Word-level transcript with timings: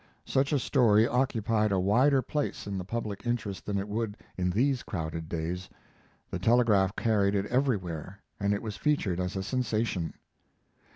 Such 0.25 0.51
a 0.51 0.57
story 0.57 1.07
occupied 1.07 1.71
a 1.71 1.79
wider 1.79 2.23
place 2.23 2.65
in 2.65 2.79
the 2.79 2.83
public 2.83 3.21
interest 3.23 3.67
than 3.67 3.77
it 3.77 3.87
would 3.87 4.17
in 4.35 4.49
these 4.49 4.81
crowded 4.81 5.29
days. 5.29 5.69
The 6.31 6.39
telegraph 6.39 6.95
carried 6.95 7.35
it 7.35 7.45
everywhere, 7.45 8.19
and 8.39 8.51
it 8.51 8.63
was 8.63 8.77
featured 8.77 9.19
as 9.19 9.35
a 9.35 9.43
sensation. 9.43 10.15